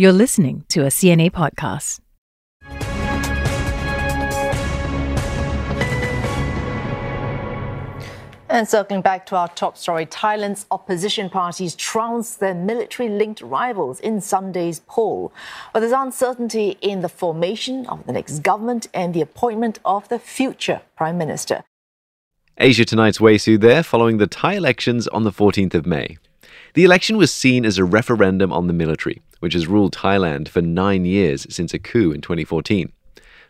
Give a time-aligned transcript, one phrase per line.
[0.00, 1.98] You're listening to a CNA podcast.
[8.48, 13.98] And circling back to our top story, Thailand's opposition parties trounce their military linked rivals
[13.98, 15.32] in Sunday's poll.
[15.72, 20.20] But there's uncertainty in the formation of the next government and the appointment of the
[20.20, 21.64] future prime minister.
[22.56, 26.18] Asia Tonight's Wei Su there, following the Thai elections on the 14th of May.
[26.74, 30.60] The election was seen as a referendum on the military, which has ruled Thailand for
[30.60, 32.92] nine years since a coup in 2014.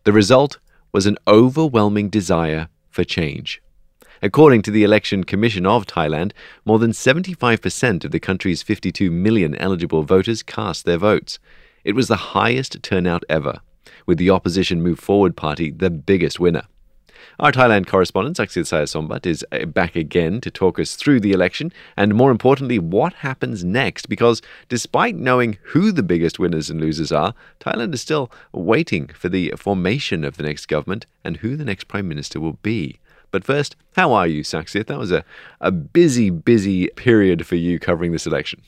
[0.05, 0.59] The result
[0.93, 3.61] was an overwhelming desire for change.
[4.23, 6.33] According to the Election Commission of Thailand,
[6.65, 11.39] more than 75% of the country's 52 million eligible voters cast their votes.
[11.85, 13.61] It was the highest turnout ever,
[14.07, 16.65] with the opposition Move Forward Party the biggest winner.
[17.41, 21.73] Our Thailand correspondent, Saksith Saiyasombut, is uh, back again to talk us through the election
[21.97, 24.09] and, more importantly, what happens next.
[24.09, 29.29] Because despite knowing who the biggest winners and losers are, Thailand is still waiting for
[29.29, 32.99] the formation of the next government and who the next prime minister will be.
[33.31, 34.89] But first, how are you, Saksith?
[34.89, 35.25] That was a,
[35.61, 38.63] a busy, busy period for you covering this election.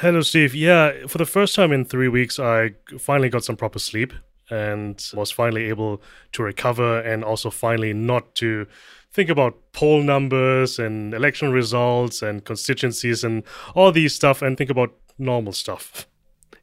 [0.00, 0.52] Hello, Steve.
[0.52, 4.12] Yeah, for the first time in three weeks, I finally got some proper sleep
[4.50, 6.00] and was finally able
[6.32, 8.66] to recover and also finally not to
[9.12, 13.42] think about poll numbers and election results and constituencies and
[13.74, 16.06] all these stuff and think about normal stuff.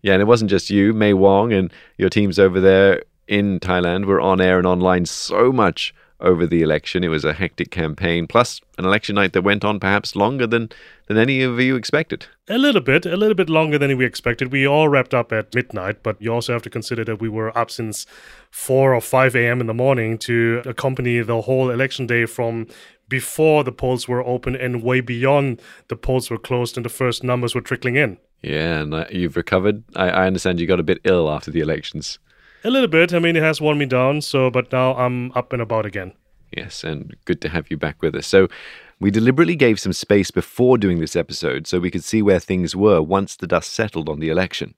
[0.01, 4.05] Yeah, and it wasn't just you, May Wong, and your teams over there in Thailand
[4.05, 5.93] were on air and online so much
[6.23, 7.03] over the election.
[7.03, 10.69] It was a hectic campaign, plus an election night that went on perhaps longer than,
[11.07, 12.25] than any of you expected.
[12.49, 14.51] A little bit, a little bit longer than we expected.
[14.51, 17.55] We all wrapped up at midnight, but you also have to consider that we were
[17.57, 18.05] up since
[18.51, 19.61] 4 or 5 a.m.
[19.61, 22.67] in the morning to accompany the whole election day from
[23.09, 27.23] before the polls were open and way beyond the polls were closed and the first
[27.23, 28.17] numbers were trickling in.
[28.41, 29.83] Yeah, and uh, you've recovered.
[29.95, 32.19] I, I understand you got a bit ill after the elections.
[32.63, 33.13] A little bit.
[33.13, 34.21] I mean, it has worn me down.
[34.21, 36.13] So, but now I'm up and about again.
[36.55, 38.27] Yes, and good to have you back with us.
[38.27, 38.47] So,
[38.99, 42.75] we deliberately gave some space before doing this episode so we could see where things
[42.75, 44.75] were once the dust settled on the election.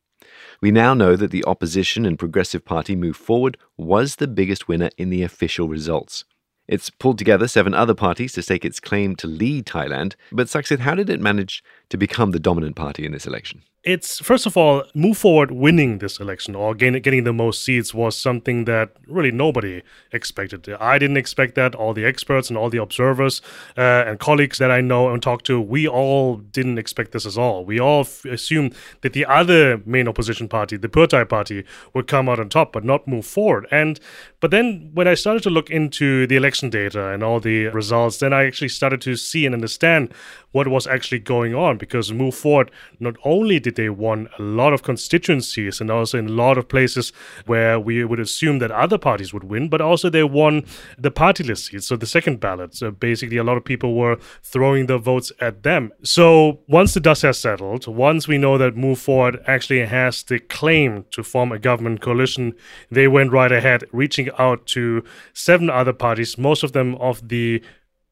[0.61, 4.89] We now know that the opposition and Progressive Party Move Forward was the biggest winner
[4.97, 6.23] in the official results.
[6.67, 10.79] It's pulled together seven other parties to stake its claim to lead Thailand, but Saksith,
[10.79, 13.61] how did it manage to become the dominant party in this election?
[13.85, 17.93] it's first of all move forward winning this election or gain, getting the most seats
[17.93, 20.67] was something that really nobody expected.
[20.79, 21.75] I didn't expect that.
[21.75, 23.43] All the experts and all the observers
[23.77, 27.37] uh, and colleagues that i know and talk to we all didn't expect this at
[27.37, 27.63] all.
[27.63, 31.63] We all f- assumed that the other main opposition party the Pheu party
[31.93, 33.67] would come out on top but not move forward.
[33.69, 33.99] And
[34.39, 38.17] but then when i started to look into the election data and all the results
[38.17, 40.11] then i actually started to see and understand
[40.51, 44.73] what was actually going on because move forward not only did they won a lot
[44.73, 47.11] of constituencies and also in a lot of places
[47.45, 50.63] where we would assume that other parties would win, but also they won
[50.97, 52.75] the party list seats, so the second ballot.
[52.75, 55.91] So basically, a lot of people were throwing their votes at them.
[56.03, 60.39] So once the dust has settled, once we know that Move Forward actually has the
[60.39, 62.53] claim to form a government coalition,
[62.91, 65.03] they went right ahead, reaching out to
[65.33, 67.61] seven other parties, most of them of the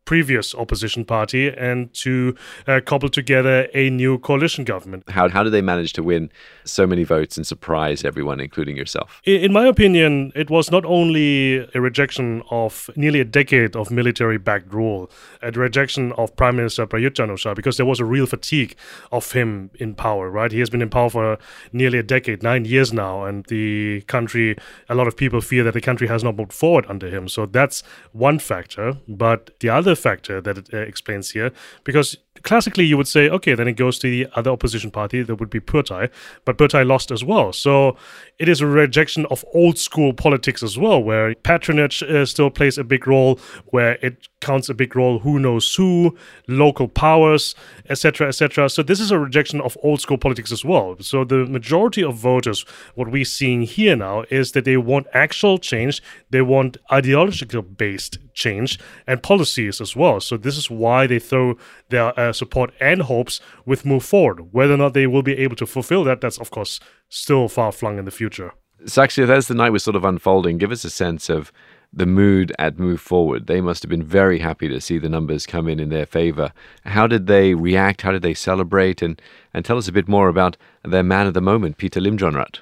[0.06, 2.36] previous opposition party and to
[2.68, 5.10] uh, cobble together a new coalition government.
[5.10, 6.30] How, how did they manage to win
[6.66, 9.22] so many votes and surprise everyone, including yourself?
[9.26, 14.38] In my opinion, it was not only a rejection of nearly a decade of military
[14.38, 15.10] backed rule,
[15.42, 18.76] a rejection of Prime Minister Prayut chan because there was a real fatigue
[19.12, 20.52] of him in power, right?
[20.52, 21.38] He has been in power for
[21.72, 24.58] nearly a decade, nine years now, and the country,
[24.90, 27.28] a lot of people fear that the country has not moved forward under him.
[27.28, 28.98] So that's one factor.
[29.08, 31.52] But the other factor that it uh, explains here,
[31.84, 35.36] because classically you would say, okay, then it goes to the other opposition party, that
[35.36, 36.10] would be Pheu Thai,
[36.46, 37.52] but Pheu Thai lost as well.
[37.54, 37.98] So
[38.40, 42.78] it is a rejection of old school politics as well, where patronage uh, still plays
[42.78, 46.16] a big role, where it counts a big role who knows who,
[46.48, 47.56] local powers,
[47.90, 48.70] etc., etc.
[48.70, 50.98] So this is a rejection of old school politics as well.
[51.00, 52.66] So the majority of voters,
[52.96, 58.18] what we're seeing here now, is that they want actual change, they want ideological based
[58.34, 60.20] change and policies as well.
[60.20, 61.56] So this is why they throw
[61.90, 64.54] their uh, support and hopes with move forward.
[64.54, 67.72] Whether or not they will be able to fulfill that, that's of course still far
[67.72, 68.54] flung in the future.
[68.86, 71.52] Saksith, as the night was sort of unfolding, give us a sense of
[71.94, 73.48] the mood at Move Forward.
[73.48, 76.52] They must have been very happy to see the numbers come in in their favor.
[76.86, 78.02] How did they react?
[78.02, 79.02] How did they celebrate?
[79.02, 79.22] And,
[79.54, 82.60] and tell us a bit more about their man of the moment, Pita Limjaroenrat.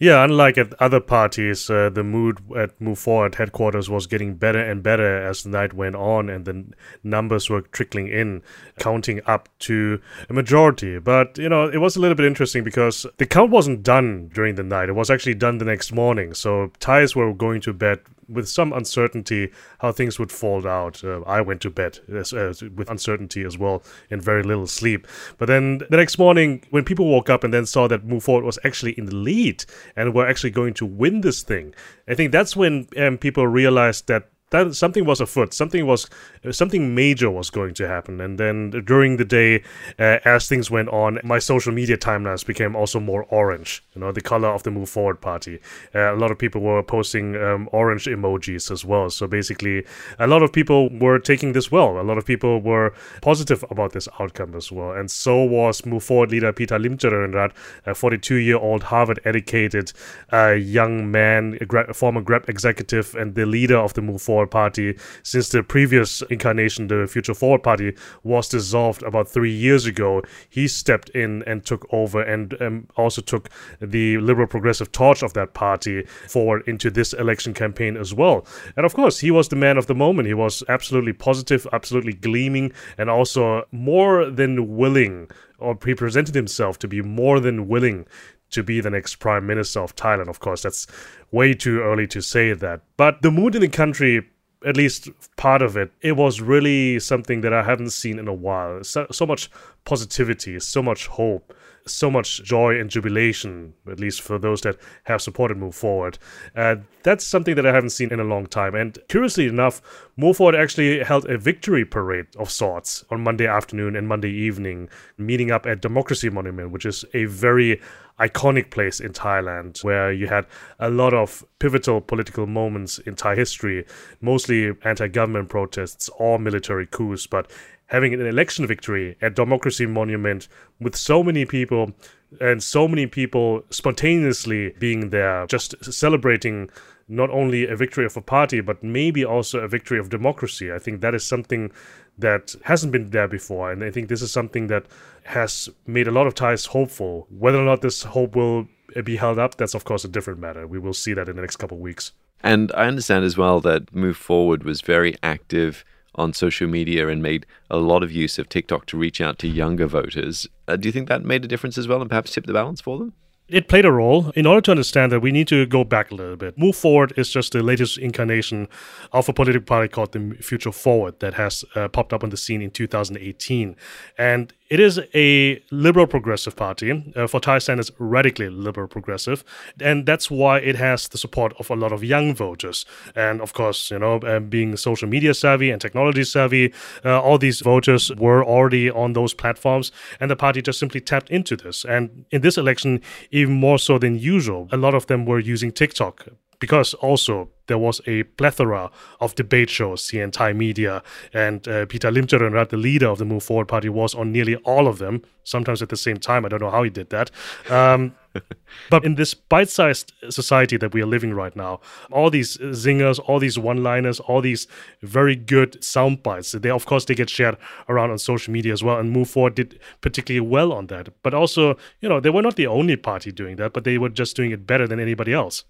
[0.00, 4.58] Yeah, unlike at other parties, uh, the mood at Move Forward headquarters was getting better
[4.58, 6.64] and better as the night went on, and the
[7.04, 8.42] numbers were trickling in,
[8.78, 10.00] counting up to
[10.30, 10.98] a majority.
[10.98, 14.54] But, you know, it was a little bit interesting because the count wasn't done during
[14.54, 14.88] the night.
[14.88, 16.32] It was actually done the next morning.
[16.32, 21.02] So Thais were going to bed with some uncertainty how things would fall out.
[21.04, 25.06] Uh, I went to bed uh, with uncertainty as well and very little sleep.
[25.38, 28.44] But then the next morning, when people woke up and then saw that Move Forward
[28.44, 29.64] was actually in the lead
[29.96, 31.74] and were actually going to win this thing,
[32.08, 35.54] I think that's when um, people realized that that something was afoot.
[35.54, 36.08] Something was
[36.50, 38.20] something major was going to happen.
[38.20, 39.62] And then during the day,
[39.98, 43.82] uh, as things went on, my social media timelines became also more orange.
[43.94, 45.60] You know, the color of the Move Forward Party.
[45.94, 49.08] Uh, a lot of people were posting um, orange emojis as well.
[49.10, 49.84] So basically,
[50.18, 52.00] a lot of people were taking this well.
[52.00, 52.92] A lot of people were
[53.22, 54.92] positive about this outcome as well.
[54.92, 57.52] And so was Move Forward leader Pita Limjaroenrat,
[57.86, 59.92] a 42-year-old Harvard-educated
[60.32, 64.50] uh, young man, a former Grab executive, and the leader of the Move Forward Forward
[64.50, 70.22] Party since the previous incarnation, the Future Forward Party, was dissolved about three years ago.
[70.48, 73.50] He stepped in and took over and um, also took
[73.80, 78.46] the liberal progressive torch of that party forward into this election campaign as well.
[78.76, 80.26] And of course, he was the man of the moment.
[80.26, 85.28] He was absolutely positive, absolutely gleaming, and also more than willing
[85.60, 88.06] or he presented himself to be more than willing
[88.50, 90.28] to be the next prime minister of Thailand.
[90.28, 90.86] Of course, that's
[91.30, 92.82] way too early to say that.
[92.96, 94.26] But the mood in the country,
[94.66, 98.34] at least part of it, it was really something that I haven't seen in a
[98.34, 98.84] while.
[98.84, 99.50] So, so much
[99.84, 101.54] positivity, so much hope
[101.90, 106.18] so much joy and jubilation, at least for those that have supported Move Forward.
[106.54, 108.74] Uh, that's something that I haven't seen in a long time.
[108.74, 109.80] And curiously enough,
[110.16, 114.88] Move Forward actually held a victory parade of sorts on Monday afternoon and Monday evening,
[115.16, 117.80] meeting up at Democracy Monument, which is a very
[118.20, 120.46] iconic place in Thailand where you had
[120.78, 123.86] a lot of pivotal political moments in Thai history,
[124.20, 127.50] mostly anti government protests or military coups, but
[127.90, 130.48] having an election victory at Democracy Monument
[130.80, 131.92] with so many people
[132.40, 136.70] and so many people spontaneously being there, just celebrating
[137.08, 140.72] not only a victory of a party, but maybe also a victory of democracy.
[140.72, 141.72] I think that is something
[142.16, 143.72] that hasn't been there before.
[143.72, 144.86] And I think this is something that
[145.24, 147.26] has made a lot of Thais hopeful.
[147.28, 148.68] Whether or not this hope will
[149.02, 150.64] be held up, that's of course a different matter.
[150.64, 152.12] We will see that in the next couple of weeks.
[152.42, 155.84] And I understand as well that Move Forward was very active
[156.14, 159.48] on social media and made a lot of use of TikTok to reach out to
[159.48, 160.46] younger voters.
[160.66, 162.80] Uh, do you think that made a difference as well and perhaps tipped the balance
[162.80, 163.12] for them?
[163.50, 164.30] it played a role.
[164.30, 166.56] In order to understand that, we need to go back a little bit.
[166.56, 168.68] Move Forward is just the latest incarnation
[169.12, 172.36] of a political party called the Future Forward that has uh, popped up on the
[172.36, 173.76] scene in 2018.
[174.16, 177.12] And it is a liberal progressive party.
[177.16, 179.44] Uh, for Thai standards, radically liberal progressive.
[179.80, 182.86] And that's why it has the support of a lot of young voters.
[183.16, 186.72] And of course, you know, uh, being social media savvy and technology savvy,
[187.04, 189.90] uh, all these voters were already on those platforms.
[190.20, 191.84] And the party just simply tapped into this.
[191.84, 193.02] And in this election,
[193.32, 194.68] even more so than usual.
[194.70, 196.28] A lot of them were using TikTok
[196.60, 198.90] because also there was a plethora
[199.20, 201.02] of debate shows here in Thai media,
[201.32, 204.86] and uh, Pita Limjaroenrat, the leader of the Move Forward Party, was on nearly all
[204.86, 206.44] of them, sometimes at the same time.
[206.44, 207.30] I don't know how he did that.
[207.70, 208.14] Um,
[208.90, 211.80] but in this bite-sized society that we are living right now,
[212.10, 214.66] all these zingers, all these one-liners, all these
[215.02, 217.56] very good sound bites, they of course they get shared
[217.88, 218.98] around on social media as well.
[218.98, 221.08] And Move Forward did particularly well on that.
[221.22, 224.08] But also, you know, they were not the only party doing that, but they were
[224.08, 225.64] just doing it better than anybody else.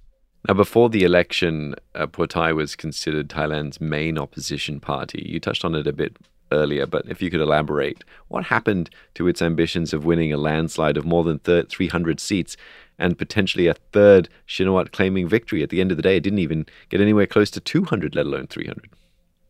[0.49, 5.23] Now, before the election, uh, Pheu Thai was considered Thailand's main opposition party.
[5.29, 6.17] You touched on it a bit
[6.51, 10.97] earlier, but if you could elaborate, what happened to its ambitions of winning a landslide
[10.97, 12.57] of more than 300 seats
[12.99, 15.63] and potentially a third Shinawatra claiming victory?
[15.63, 18.27] At the end of the day, it didn't even get anywhere close to 200, let
[18.27, 18.89] alone 300.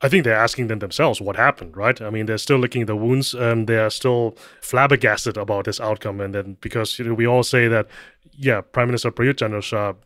[0.02, 2.00] I think they're asking them themselves what happened, right?
[2.00, 3.34] I mean, they're still licking the wounds.
[3.34, 7.42] Um, they are still flabbergasted about this outcome, and then because you know, we all
[7.42, 7.86] say that,
[8.32, 9.52] yeah, Prime Minister Prayut chan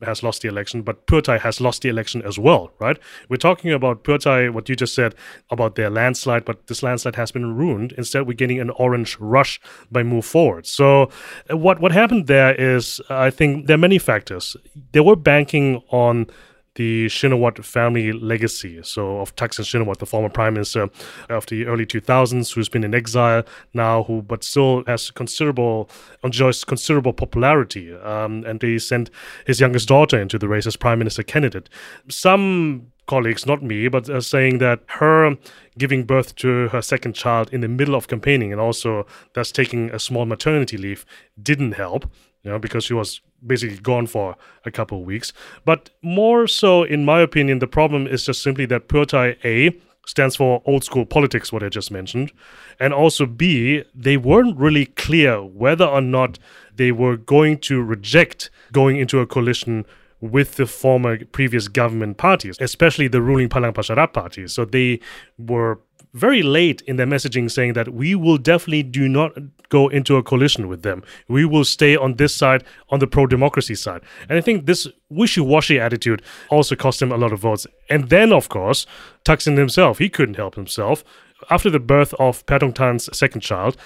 [0.04, 2.98] has lost the election, but Pheu Thai has lost the election as well, right?
[3.28, 5.14] We're talking about Pheu Thai, what you just said
[5.50, 7.92] about their landslide, but this landslide has been ruined.
[7.92, 9.60] Instead, we're getting an orange rush
[9.92, 10.66] by Move Forward.
[10.66, 11.10] So,
[11.48, 14.56] uh, what what happened there is, I think there are many factors.
[14.90, 16.26] They were banking on
[16.74, 18.80] the Shinawatra family legacy.
[18.82, 20.88] So of Thaksin Shinawatra, the former prime minister
[21.28, 25.88] of the early 2000s, who's been in exile now, who but still has considerable
[26.22, 27.94] enjoys considerable popularity.
[27.94, 29.10] Um, and they sent
[29.46, 31.68] his youngest daughter into the race as prime minister candidate.
[32.08, 35.36] Some colleagues, not me, but uh, saying that her
[35.76, 39.90] giving birth to her second child in the middle of campaigning and also thus taking
[39.90, 41.04] a small maternity leave
[41.40, 42.10] didn't help
[42.44, 45.32] you know, because she was basically gone for a couple of weeks.
[45.64, 50.36] But more so, in my opinion, the problem is just simply that Pheu A stands
[50.36, 52.32] for old school politics, what I just mentioned.
[52.78, 56.38] And also B, they weren't really clear whether or not
[56.74, 59.86] they were going to reject going into a coalition
[60.20, 64.46] with the former previous government parties, especially the ruling Palang Pracharat party.
[64.48, 65.00] So they
[65.38, 65.80] were
[66.14, 69.32] very late in their messaging saying that we will definitely do not
[69.68, 71.02] go into a coalition with them.
[71.28, 74.02] We will stay on this side, on the pro democracy side.
[74.28, 77.66] And I think this wishy washy attitude also cost him a lot of votes.
[77.90, 78.86] And then, of course,
[79.24, 81.04] Thaksin himself, he couldn't help himself.
[81.50, 83.76] After the birth of Paetongtarn's second child,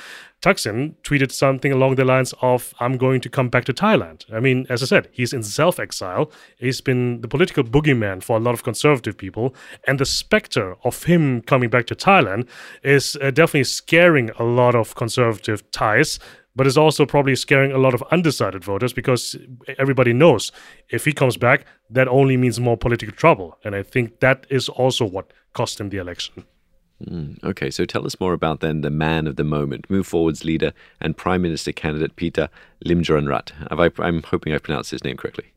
[0.41, 4.25] Thaksin tweeted something along the lines of, I'm going to come back to Thailand.
[4.33, 6.31] I mean, as I said, he's in self exile.
[6.59, 9.55] He's been the political boogeyman for a lot of conservative people.
[9.89, 12.49] And the specter of him coming back to Thailand
[12.85, 16.21] is uh, definitely scaring a lot of conservative Thais.
[16.55, 19.37] But is also probably scaring a lot of undecided voters because
[19.79, 20.51] everybody knows
[20.89, 23.57] if he comes back, that only means more political trouble.
[23.65, 26.45] And I think that is also what cost him the election.
[27.05, 30.45] Mm, okay, so tell us more about then the man of the moment, Move Forward's
[30.45, 32.51] leader and Prime Minister candidate Pita
[32.85, 33.53] Limjaroenrat.
[33.71, 35.53] I, I'm hoping I've pronounced his name correctly.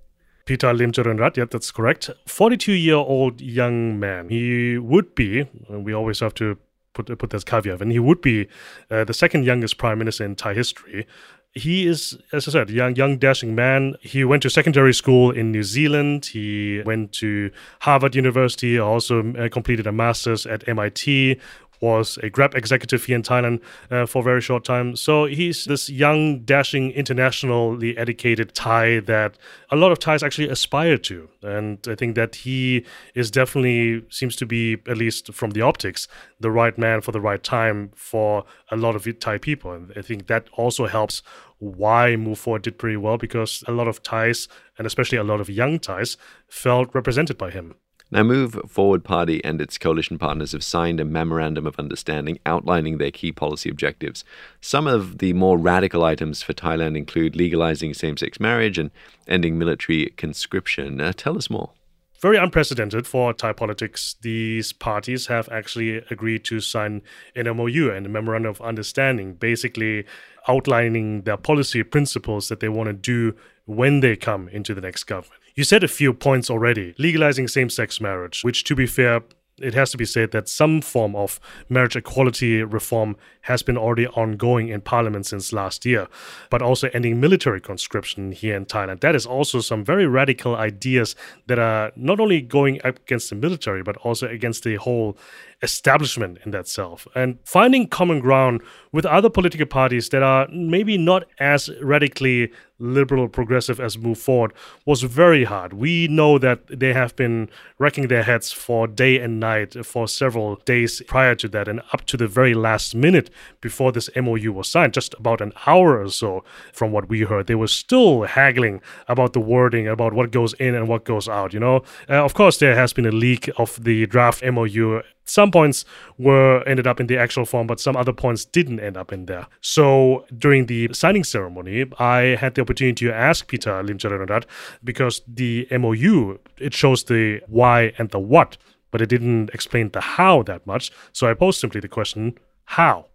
[0.45, 2.09] Pita Limjaroenrat, yeah, that's correct.
[2.27, 4.29] 42 year old young man.
[4.29, 6.57] He would be, we always have to
[6.93, 8.47] put, put this caveat, and he would be
[8.89, 11.07] uh, the second youngest prime minister in Thai history
[11.53, 13.95] he is, as I said, young, young, dashing man.
[14.01, 16.27] He went to secondary school in New Zealand.
[16.27, 18.79] He went to Harvard University.
[18.79, 21.39] Also uh, completed a master's at MIT
[21.81, 24.95] was a Grab executive here in Thailand uh, for a very short time.
[24.95, 29.37] So he's this young, dashing, internationally educated Thai that
[29.71, 31.27] a lot of Thais actually aspire to.
[31.41, 32.85] And I think that he
[33.15, 36.07] is definitely, seems to be, at least from the optics,
[36.39, 39.71] the right man for the right time for a lot of Thai people.
[39.71, 41.23] And I think that also helps
[41.57, 44.47] why Move Forward did pretty well because a lot of Thais,
[44.77, 47.75] and especially a lot of young Thais, felt represented by him.
[48.13, 52.97] Now, Move Forward Party and its coalition partners have signed a memorandum of understanding outlining
[52.97, 54.25] their key policy objectives.
[54.59, 58.91] Some of the more radical items for Thailand include legalizing same sex marriage and
[59.29, 60.99] ending military conscription.
[60.99, 61.71] Uh, tell us more.
[62.19, 64.17] Very unprecedented for Thai politics.
[64.21, 67.03] These parties have actually agreed to sign
[67.33, 70.05] an MOU and a memorandum of understanding, basically
[70.49, 75.05] outlining their policy principles that they want to do when they come into the next
[75.05, 75.40] government.
[75.55, 76.95] You said a few points already.
[76.97, 79.21] Legalizing same sex marriage, which, to be fair,
[79.61, 81.39] it has to be said that some form of
[81.69, 86.07] marriage equality reform has been already ongoing in parliament since last year,
[86.49, 89.01] but also ending military conscription here in Thailand.
[89.01, 91.15] That is also some very radical ideas
[91.47, 95.17] that are not only going up against the military, but also against the whole
[95.61, 97.07] establishment in that self.
[97.15, 102.51] And finding common ground with other political parties that are maybe not as radically
[102.81, 104.53] liberal progressive as move forward
[104.85, 105.73] was very hard.
[105.73, 110.55] We know that they have been wrecking their heads for day and night for several
[110.65, 113.29] days prior to that and up to the very last minute
[113.61, 117.47] before this MOU was signed, just about an hour or so from what we heard.
[117.47, 121.53] They were still haggling about the wording, about what goes in and what goes out,
[121.53, 121.83] you know.
[122.09, 125.85] Uh, of course, there has been a leak of the draft MOU some points
[126.17, 129.25] were ended up in the actual form, but some other points didn't end up in
[129.25, 129.47] there.
[129.61, 134.45] So during the signing ceremony, I had the opportunity to ask Pita Limjaroenrat
[134.83, 138.57] because the MOU it shows the why and the what,
[138.91, 140.91] but it didn't explain the how that much.
[141.13, 143.05] So I posed simply the question, how?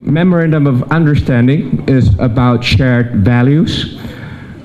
[0.00, 3.98] Memorandum of Understanding is about shared values,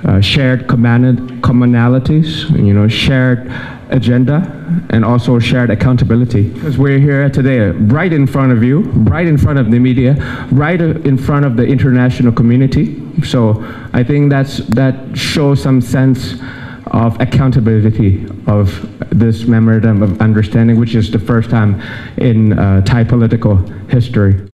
[0.03, 3.49] uh, shared commonalities, you know, shared
[3.91, 4.37] agenda
[4.89, 6.49] and also shared accountability.
[6.49, 10.13] Because we're here today, right in front of you, right in front of the media,
[10.51, 13.01] right in front of the international community.
[13.23, 16.35] So I think that's, that shows some sense
[16.87, 21.81] of accountability of this memorandum of understanding, which is the first time
[22.17, 23.57] in uh, Thai political
[23.87, 24.50] history.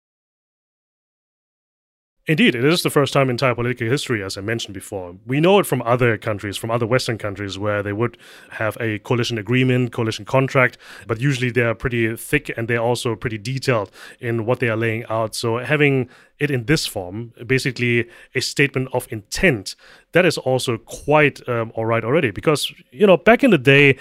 [2.30, 5.16] Indeed, it is the first time in Thai political history, as I mentioned before.
[5.26, 8.18] We know it from other countries, from other Western countries, where they would
[8.52, 13.16] have a coalition agreement, coalition contract, but usually they are pretty thick and they're also
[13.16, 15.36] pretty detailed in what they are laying out.
[15.36, 19.78] So having it in this form, basically a statement of intent,
[20.12, 22.32] that is also quite um, all right already.
[22.32, 23.98] Because, you know, back in the day,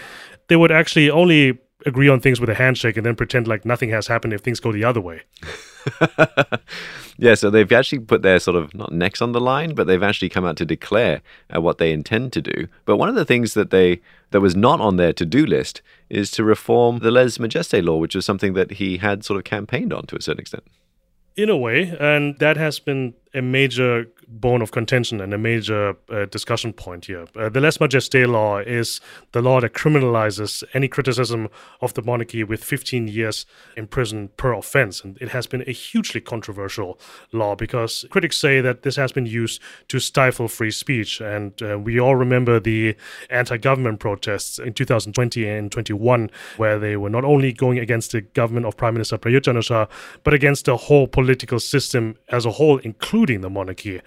[0.48, 3.90] they would actually only agree on things with a handshake and then pretend like nothing
[3.90, 5.22] has happened if things go the other way.
[7.18, 10.02] yeah, so they've actually put their sort of not necks on the line, but they've
[10.02, 11.22] actually come out to declare
[11.54, 12.68] uh, what they intend to do.
[12.84, 14.00] But one of the things that they
[14.30, 18.14] that was not on their to-do list is to reform the Lèse majesté law, which
[18.14, 20.64] was something that he had sort of campaigned on to a certain extent.
[21.36, 25.96] In a way, and that has been a major bone of contention and a major
[26.10, 27.26] uh, discussion point here.
[27.36, 29.00] Uh, the lèse majesté law is
[29.32, 31.48] the law that criminalizes any criticism
[31.80, 35.02] of the monarchy with 15 years in prison per offense.
[35.02, 36.98] And it has been a hugely controversial
[37.32, 41.20] law because critics say that this has been used to stifle free speech.
[41.20, 42.96] And uh, we all remember the
[43.30, 48.22] anti government protests in 2020 and 21, where they were not only going against the
[48.22, 49.86] government of Prime Minister Prayut Chan-o-cha,
[50.24, 54.00] but against the whole political system as a whole, including the monarchy.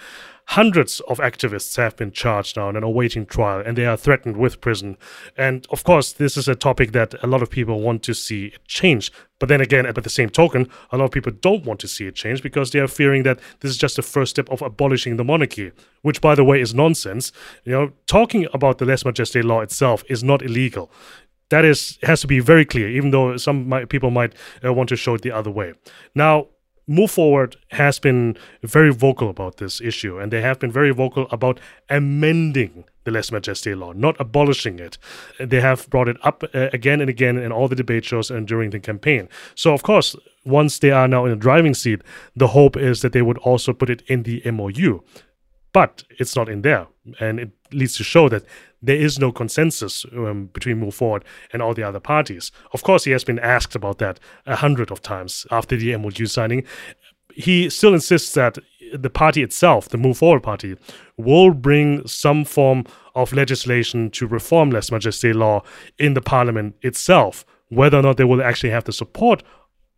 [0.54, 4.36] Hundreds of activists have been charged now and are awaiting trial, and they are threatened
[4.36, 4.98] with prison.
[5.38, 8.54] And of course, this is a topic that a lot of people want to see
[8.66, 9.12] change.
[9.38, 12.08] But then again, at the same token, a lot of people don't want to see
[12.08, 15.18] it change because they are fearing that this is just the first step of abolishing
[15.18, 17.32] the monarchy, which, by the way, is nonsense.
[17.64, 20.92] You know, talking about the lèse majesté law itself is not illegal
[21.50, 24.88] that is has to be very clear even though some might, people might uh, want
[24.88, 25.74] to show it the other way
[26.14, 26.48] now
[26.90, 31.28] Move Forward has been very vocal about this issue, and they have been very vocal
[31.30, 34.98] about amending the lèse majesté law, not abolishing it.
[35.40, 38.48] They have brought it up uh, again and again in all the debate shows and
[38.48, 39.30] during the campaign.
[39.54, 40.16] So, of course,
[40.46, 42.02] once they are now in the driving seat,
[42.36, 45.04] the hope is that they would also put it in the MOU.
[45.72, 46.88] But it's not in there,
[47.20, 48.44] and it leads to show that
[48.82, 52.52] there is no consensus um, between Move Forward and all the other parties.
[52.74, 56.26] Of course, he has been asked about that a hundred of times after the MOU
[56.26, 56.64] signing.
[57.34, 58.58] He still insists that
[58.94, 60.76] the party itself, the Move Forward party,
[61.18, 62.86] will bring some form
[63.16, 65.62] of legislation to reform lèse majesté law
[65.98, 67.46] in the parliament itself.
[67.70, 69.44] Whether or not they will actually have the support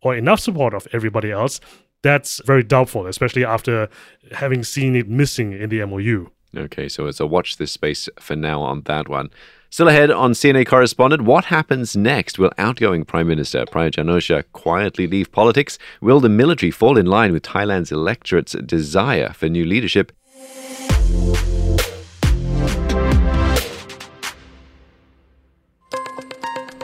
[0.02, 1.60] or enough support of everybody else,
[2.02, 3.88] that's very doubtful, especially after
[4.32, 6.26] having seen it missing in the MOU.
[6.54, 9.30] Okay, so it's a watch this space for now on that one.
[9.70, 12.38] Still ahead on CNA correspondent, what happens next?
[12.38, 15.78] Will outgoing Prime Minister Prayut Chan-o-cha quietly leave politics?
[16.02, 20.12] Will the military fall in line with Thailand's electorate's desire for new leadership?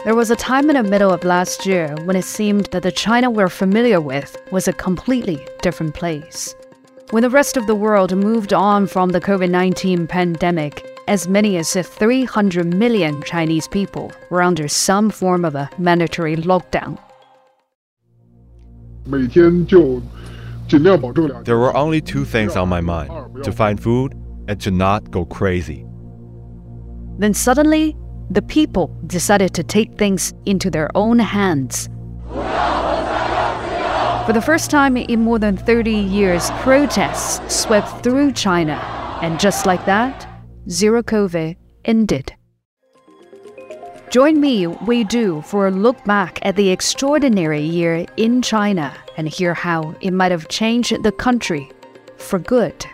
[0.05, 2.91] There was a time in the middle of last year when it seemed that the
[2.91, 6.55] China we're familiar with was a completely different place.
[7.11, 11.57] When the rest of the world moved on from the COVID 19 pandemic, as many
[11.57, 16.99] as 300 million Chinese people were under some form of a mandatory lockdown.
[21.47, 24.13] There were only two things on my mind to find food
[24.47, 25.87] and to not go crazy.
[27.19, 27.97] Then suddenly,
[28.29, 31.89] the people decided to take things into their own hands
[34.29, 38.75] for the first time in more than 30 years, protests swept through China.
[39.23, 40.29] And just like that,
[40.69, 42.35] Zero COVID ended.
[44.11, 49.27] Join me, Wei Du, for a look back at the extraordinary year in China and
[49.27, 51.73] hear how it might have changed the country
[52.19, 52.85] for good.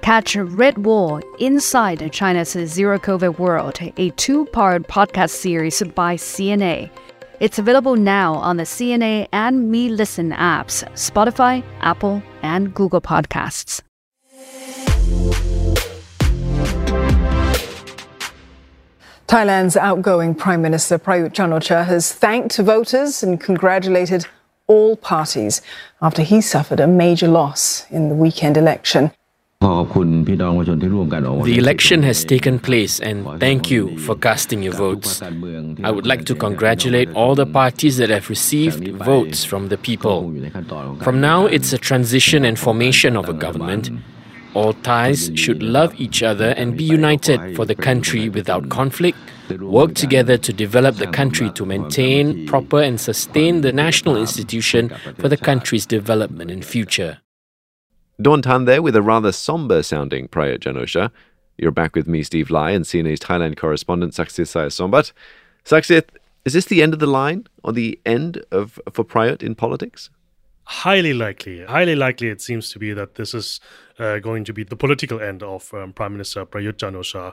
[0.00, 6.90] Catch Red Wall Inside China's Zero COVID World, a two part podcast series by CNA
[7.42, 13.82] it's available now on the CNA and Me Listen apps, Spotify, Apple, and Google Podcasts.
[19.26, 24.26] Thailand's outgoing Prime Minister Prayut Chan-o-cha has thanked voters and congratulated
[24.68, 25.62] all parties
[26.00, 29.10] after he suffered a major loss in the weekend election.
[29.62, 35.22] The election has taken place and thank you for casting your votes.
[35.22, 40.34] I would like to congratulate all the parties that have received votes from the people.
[41.02, 43.90] From now, it's a transition and formation of a government.
[44.54, 49.16] All Thais should love each other and be united for the country without conflict,
[49.60, 55.28] work together to develop the country to maintain, proper, and sustain the national institution for
[55.28, 57.21] the country's development and future.
[58.20, 61.10] Dawn Tan there with a rather somber sounding Prayut Chan-o-cha.
[61.56, 65.12] You're back with me, Steve Lai, and CNA's Thailand correspondent Saksith Saiyasombut.
[65.64, 66.08] Saksith,
[66.44, 70.10] is this the end of the line or the end of for Prayut in politics?
[70.64, 71.64] Highly likely.
[71.64, 73.60] Highly likely it seems to be that this is
[73.98, 77.32] uh, going to be the political end of um, Prime Minister Prayut Chan-o-cha.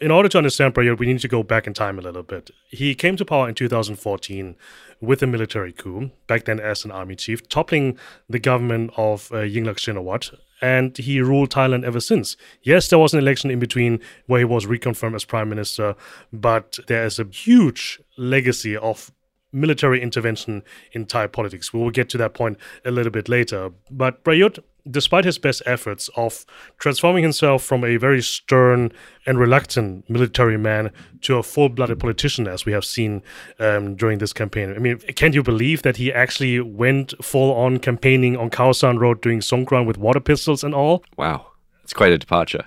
[0.00, 2.50] In order to understand Prayut, we need to go back in time a little bit.
[2.68, 4.56] He came to power in 2014
[5.00, 9.36] with a military coup, back then as an army chief, toppling the government of uh,
[9.36, 12.36] Yingluck Shinawatra, and he ruled Thailand ever since.
[12.62, 15.96] Yes, there was an election in between where he was reconfirmed as prime minister,
[16.32, 19.10] but there is a huge legacy of
[19.52, 21.72] military intervention in Thai politics.
[21.72, 23.70] We will get to that point a little bit later.
[23.90, 24.58] But Prayut,
[24.90, 26.44] despite his best efforts of
[26.78, 28.92] transforming himself from a very stern
[29.26, 30.90] and reluctant military man
[31.22, 33.22] to a full blooded politician, as we have seen
[33.58, 34.74] um, during this campaign.
[34.74, 38.98] I mean, can you believe that he actually went full on campaigning on Khao San
[38.98, 41.04] Road doing Songkran with water pistols and all?
[41.16, 41.46] Wow.
[41.82, 42.66] It's quite a departure.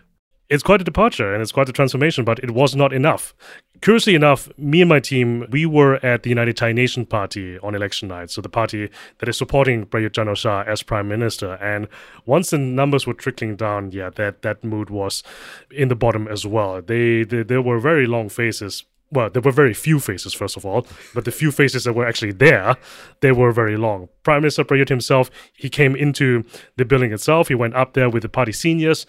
[0.51, 3.33] It's quite a departure and it's quite a transformation, but it was not enough.
[3.79, 7.73] Curiously enough, me and my team, we were at the United Thai Nation Party on
[7.73, 10.27] election night, so the party that is supporting Prayut chan
[10.67, 11.53] as prime minister.
[11.53, 11.87] And
[12.25, 15.23] once the numbers were trickling down, yeah, that that mood was
[15.71, 16.81] in the bottom as well.
[16.81, 18.83] They, they there were very long faces
[19.13, 22.07] well, there were very few faces, first of all, but the few faces that were
[22.07, 22.77] actually there,
[23.19, 24.07] they were very long.
[24.23, 26.45] Prime Minister Prayut himself, he came into
[26.77, 27.49] the building itself.
[27.49, 29.05] He went up there with the party seniors.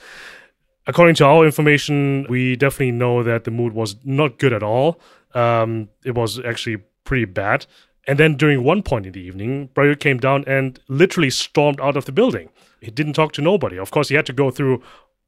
[0.87, 5.01] According to our information, we definitely know that the mood was not good at all.
[5.35, 7.66] Um, it was actually pretty bad.
[8.09, 11.97] And then during one point in the evening, Prayut came down and literally stormed out
[11.97, 12.49] of the building.
[12.81, 13.79] He didn't talk to nobody.
[13.79, 14.83] Of course, he had to go through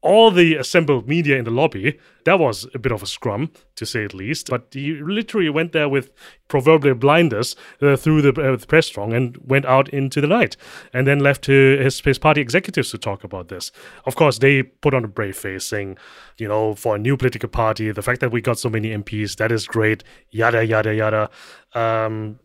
[0.05, 1.99] all the assembled media in the lobby.
[2.25, 4.49] That was a bit of a scrum, to say at least.
[4.51, 6.11] But he literally went there with
[6.47, 10.57] proverbial blinders uh, through the, uh, the press throng and went out into the night,
[10.93, 13.71] and then left to his, his party executives to talk about this.
[14.05, 15.97] Of course, they put on a brave face, saying,
[16.37, 19.37] you know, for a new political party, the fact that we got so many MPs,
[19.37, 21.29] that is great, yada, yada, yada.
[21.73, 22.39] Um,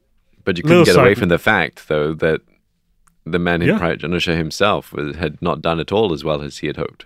[0.45, 2.41] but you couldn't get away from the fact, though, that
[3.27, 3.79] the man in yeah.
[3.79, 7.05] Prayut chan-o-cha himself had not done at all as well as he had hoped.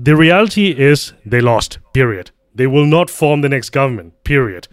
[0.00, 2.30] The reality is they lost, period.
[2.54, 4.68] They will not form the next government, period.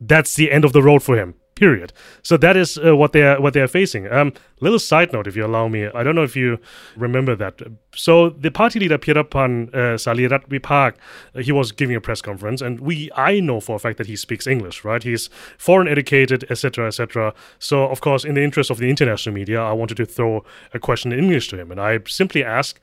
[0.00, 1.92] That's the end of the road for him, period.
[2.22, 4.10] So that is uh, what they are what they are facing.
[4.10, 6.58] Um, little side note, if you allow me, I don't know if you
[6.96, 7.60] remember that.
[7.94, 10.94] So the party leader Pirapan uh, Salirat Vipak,
[11.34, 14.06] uh, he was giving a press conference, and we I know for a fact that
[14.06, 15.02] he speaks English, right?
[15.02, 17.34] He's foreign educated, etc., etc.
[17.58, 20.78] So of course, in the interest of the international media, I wanted to throw a
[20.78, 22.80] question in English to him, and I simply asked.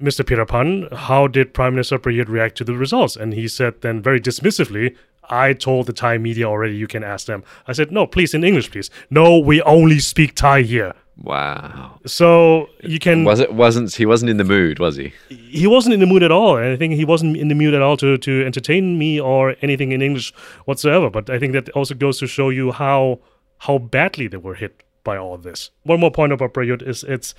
[0.00, 0.24] Mr.
[0.24, 3.16] Pirapan, how did Prime Minister Prayut react to the results?
[3.16, 4.96] And he said then very dismissively,
[5.28, 7.44] I told the Thai media already, you can ask them.
[7.68, 8.90] I said, no, please, in English, please.
[9.10, 10.94] No, we only speak Thai here.
[11.22, 12.00] Wow.
[12.06, 15.12] So you can Was it wasn't he wasn't in the mood, was he?
[15.28, 16.56] He wasn't in the mood at all.
[16.56, 19.54] And I think he wasn't in the mood at all to, to entertain me or
[19.60, 20.32] anything in English
[20.64, 21.10] whatsoever.
[21.10, 23.20] But I think that also goes to show you how
[23.58, 25.70] how badly they were hit by all this.
[25.82, 27.34] One more point about Prayut is it's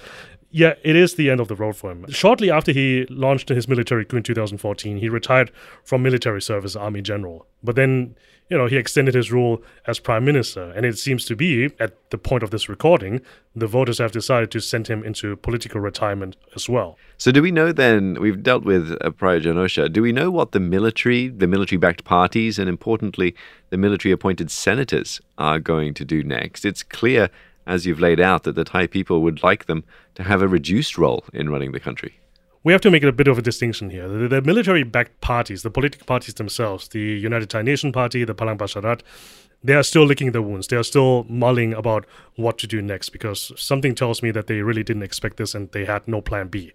[0.52, 2.06] yeah, it is the end of the road for him.
[2.10, 5.52] Shortly after he launched his military coup in 2014, he retired
[5.84, 7.48] from military service, army general.
[7.64, 8.16] But then,
[8.50, 10.72] you know, he extended his rule as prime minister.
[10.72, 13.22] And it seems to be, at the point of this recording,
[13.56, 16.98] the voters have decided to send him into political retirement as well.
[17.18, 20.52] So, do we know then, we've dealt with uh, Prayut chan-o-cha, do we know what
[20.52, 23.36] the military, the military backed parties, and importantly,
[23.70, 26.66] the military appointed senators are going to do next?
[26.66, 27.30] It's clear
[27.66, 29.84] as you've laid out, that the Thai people would like them
[30.16, 32.20] to have a reduced role in running the country.
[32.64, 34.08] We have to make a bit of a distinction here.
[34.08, 38.36] The, the military backed parties, the political parties themselves, the United Thai Nation Party, the
[38.36, 39.02] Palang Pracharat,
[39.64, 40.68] they are still licking their wounds.
[40.68, 44.62] They are still mulling about what to do next because something tells me that they
[44.62, 46.74] really didn't expect this and they had no plan B.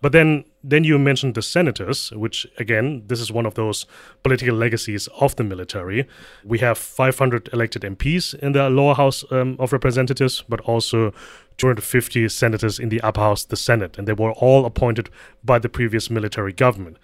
[0.00, 3.84] But then, then you mentioned the senators, which again, this is one of those
[4.22, 6.06] political legacies of the military.
[6.44, 11.12] We have 500 elected MPs in the lower house um, of representatives, but also
[11.56, 15.10] 250 senators in the upper house, the Senate, and they were all appointed
[15.42, 16.98] by the previous military government.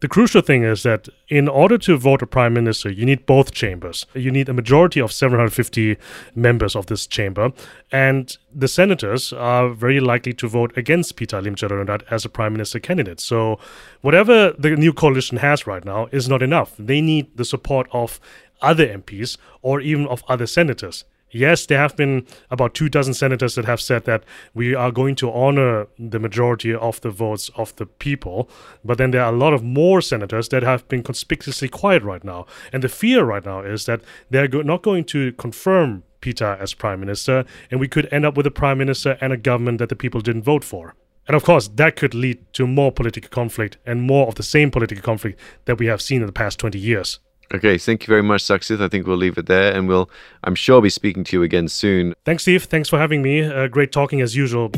[0.00, 3.52] The crucial thing is that in order to vote a prime minister, you need both
[3.52, 4.04] chambers.
[4.12, 5.96] You need a majority of 750
[6.34, 7.52] members of this chamber,
[7.90, 12.78] and the senators are very likely to vote against Pita Limjaroenrat as a prime minister
[12.78, 13.20] candidate.
[13.20, 13.58] So,
[14.02, 16.74] whatever the new coalition has right now is not enough.
[16.78, 18.20] They need the support of
[18.60, 21.04] other MPs or even of other senators.
[21.30, 24.22] Yes, there have been about two dozen senators that have said that
[24.54, 28.48] we are going to honor the majority of the votes of the people.
[28.84, 32.22] But then there are a lot of more senators that have been conspicuously quiet right
[32.22, 32.46] now.
[32.72, 36.74] And the fear right now is that they're go- not going to confirm Pita as
[36.74, 39.88] prime minister, and we could end up with a prime minister and a government that
[39.88, 40.94] the people didn't vote for.
[41.28, 44.70] And of course, that could lead to more political conflict and more of the same
[44.70, 47.18] political conflict that we have seen in the past 20 years.
[47.54, 48.80] Okay, thank you very much, Saksith.
[48.80, 50.10] I think we'll leave it there, and we'll,
[50.42, 52.14] I'm sure, I'll be speaking to you again soon.
[52.24, 52.64] Thanks, Steve.
[52.64, 53.44] Thanks for having me.
[53.44, 54.70] Uh, great talking as usual.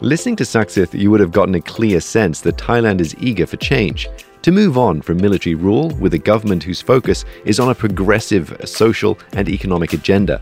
[0.00, 3.56] Listening to Saksith, you would have gotten a clear sense that Thailand is eager for
[3.56, 4.08] change,
[4.42, 8.56] to move on from military rule with a government whose focus is on a progressive
[8.64, 10.40] social and economic agenda.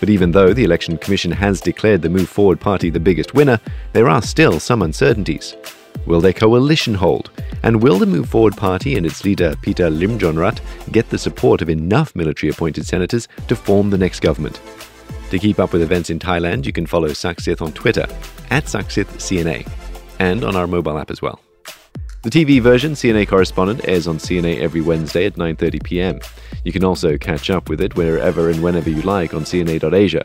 [0.00, 3.60] But even though the Election Commission has declared the Move Forward Party the biggest winner,
[3.92, 5.54] there are still some uncertainties.
[6.06, 7.30] Will their coalition hold?
[7.62, 10.60] And will the Move Forward Party and its leader Pita Limjaroenrat
[10.92, 14.60] get the support of enough military appointed senators to form the next government?
[15.30, 18.06] To keep up with events in Thailand, you can follow Saksith on Twitter
[18.50, 19.68] at SaksithCNA
[20.18, 21.40] and on our mobile app as well.
[22.22, 26.18] The TV version, CNA Correspondent, airs on CNA every Wednesday at 9:30 p.m.
[26.64, 30.22] You can also catch up with it wherever and whenever you like on CNA.Asia.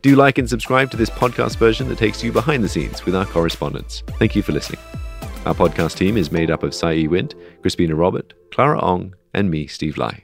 [0.00, 3.14] Do like and subscribe to this podcast version that takes you behind the scenes with
[3.14, 4.02] our correspondents.
[4.18, 4.80] Thank you for listening.
[5.46, 9.66] Our podcast team is made up of Sai Wind, Crispina Robert, Clara Ong, and me,
[9.66, 10.23] Steve Lai.